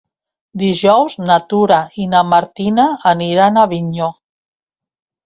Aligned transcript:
Dijous 0.61 1.17
na 1.27 1.35
Tura 1.53 1.77
i 2.05 2.07
na 2.13 2.21
Martina 2.29 2.87
aniran 3.13 3.61
a 3.63 3.67
Avinyó. 3.69 4.09